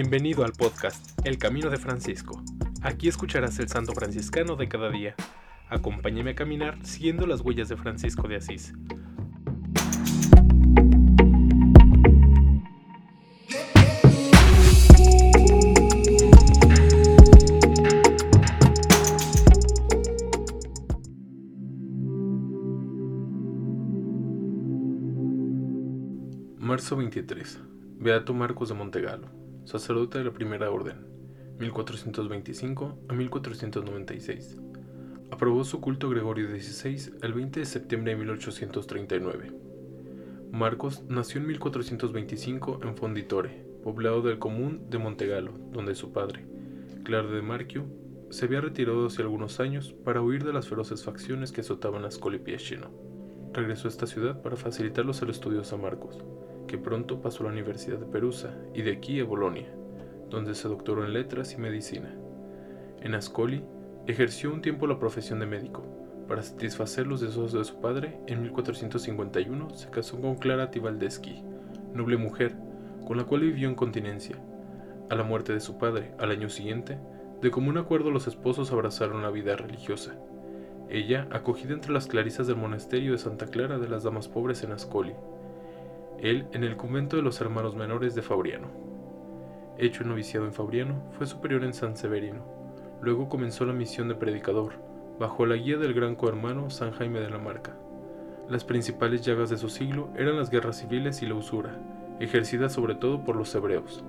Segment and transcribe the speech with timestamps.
[0.00, 2.40] Bienvenido al podcast El Camino de Francisco.
[2.82, 5.16] Aquí escucharás el santo franciscano de cada día.
[5.68, 8.74] Acompáñame a caminar siguiendo las huellas de Francisco de Asís.
[26.56, 27.58] Marzo 23.
[27.98, 29.37] Beato Marcos de Montegalo
[29.68, 30.96] sacerdote de la Primera Orden,
[31.58, 34.56] 1425 a 1496.
[35.30, 39.52] Aprobó su culto Gregorio XVI el 20 de septiembre de 1839.
[40.52, 46.46] Marcos nació en 1425 en Fonditore, poblado del común de Montegalo, donde su padre,
[47.04, 47.84] Claro de Marchio,
[48.30, 52.10] se había retirado hace algunos años para huir de las feroces facciones que azotaban a
[52.10, 52.88] Scoli Piescino.
[53.52, 56.24] Regresó a esta ciudad para facilitar los estudios a Marcos,
[56.68, 59.66] que pronto pasó a la Universidad de Perusa y de aquí a Bolonia,
[60.30, 62.14] donde se doctoró en letras y medicina.
[63.00, 63.64] En Ascoli
[64.06, 65.82] ejerció un tiempo la profesión de médico.
[66.28, 71.42] Para satisfacer los deseos de su padre, en 1451 se casó con Clara Tibaldeschi,
[71.94, 72.54] noble mujer,
[73.06, 74.36] con la cual vivió en continencia.
[75.10, 76.98] A la muerte de su padre, al año siguiente,
[77.40, 80.16] de común acuerdo los esposos abrazaron la vida religiosa.
[80.90, 84.72] Ella, acogida entre las clarisas del monasterio de Santa Clara de las Damas Pobres en
[84.72, 85.14] Ascoli,
[86.20, 88.68] él en el convento de los hermanos menores de Fabriano.
[89.78, 92.44] Hecho noviciado en Fabriano, fue superior en San Severino.
[93.00, 94.72] Luego comenzó la misión de predicador,
[95.20, 97.76] bajo la guía del gran cohermano San Jaime de la Marca.
[98.48, 101.78] Las principales llagas de su siglo eran las guerras civiles y la usura,
[102.18, 104.04] ejercidas sobre todo por los hebreos.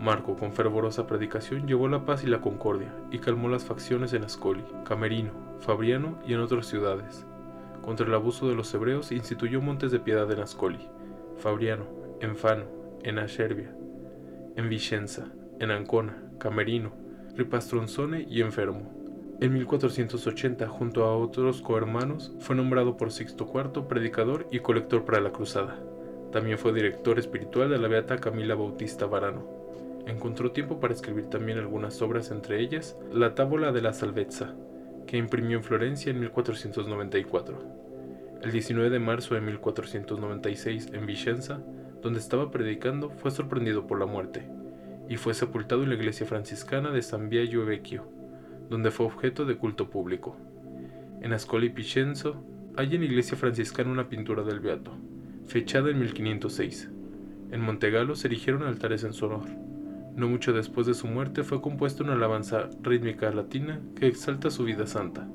[0.00, 4.24] Marco, con fervorosa predicación, llevó la paz y la concordia, y calmó las facciones en
[4.24, 7.26] Ascoli, Camerino, Fabriano y en otras ciudades.
[7.82, 10.88] Contra el abuso de los hebreos instituyó montes de piedad en Ascoli,
[11.38, 11.86] Fabriano,
[12.20, 12.64] en Fano,
[13.02, 13.74] en Acherbia,
[14.56, 15.26] en Vicenza,
[15.60, 16.92] en Ancona, Camerino,
[17.36, 18.92] Ripastronzone y Enfermo.
[19.40, 25.20] En 1480, junto a otros cohermanos, fue nombrado por Sixto IV predicador y colector para
[25.20, 25.76] la cruzada.
[26.30, 29.46] También fue director espiritual de la beata Camila Bautista Varano.
[30.06, 34.54] Encontró tiempo para escribir también algunas obras, entre ellas La Tábola de la Salvezza,
[35.06, 37.58] que imprimió en Florencia en 1494.
[38.44, 41.62] El 19 de marzo de 1496, en Vicenza,
[42.02, 44.46] donde estaba predicando, fue sorprendido por la muerte,
[45.08, 48.06] y fue sepultado en la iglesia franciscana de San Biagio Vecchio,
[48.68, 50.36] donde fue objeto de culto público.
[51.22, 52.44] En Ascoli Picenzo
[52.76, 54.92] hay en la iglesia franciscana una pintura del Beato,
[55.46, 56.90] fechada en 1506.
[57.50, 59.48] En Montegalo se erigieron altares en su honor.
[60.16, 64.64] No mucho después de su muerte fue compuesta una alabanza rítmica latina que exalta su
[64.64, 65.26] vida santa.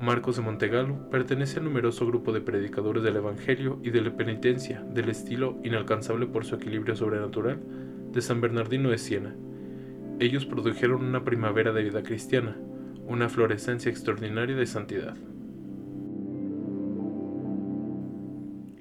[0.00, 4.82] Marcos de Montegalo pertenece al numeroso grupo de predicadores del Evangelio y de la penitencia,
[4.82, 7.60] del estilo inalcanzable por su equilibrio sobrenatural,
[8.12, 9.34] de San Bernardino de Siena.
[10.20, 12.56] Ellos produjeron una primavera de vida cristiana,
[13.06, 15.16] una florescencia extraordinaria de santidad.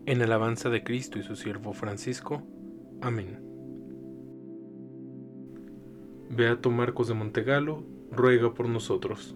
[0.05, 2.43] En alabanza de Cristo y su siervo Francisco.
[3.01, 3.39] Amén.
[6.29, 9.35] Beato Marcos de Montegalo, ruega por nosotros.